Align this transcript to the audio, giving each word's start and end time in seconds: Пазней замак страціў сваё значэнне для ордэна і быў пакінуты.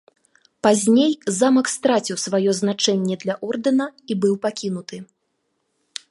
Пазней 0.67 1.11
замак 1.39 1.67
страціў 1.73 2.17
сваё 2.25 2.55
значэнне 2.61 3.15
для 3.23 3.35
ордэна 3.49 3.85
і 4.15 4.17
быў 4.23 4.33
пакінуты. 4.47 4.97